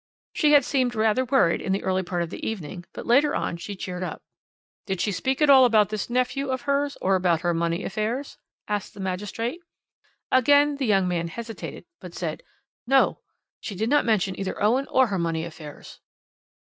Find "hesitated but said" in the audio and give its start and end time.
11.27-12.41